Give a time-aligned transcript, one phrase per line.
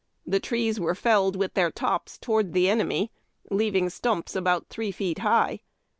[0.25, 3.11] The trees were felled with tlieir tops toward the enemy,
[3.51, 5.59] leaving stumps about three feet high.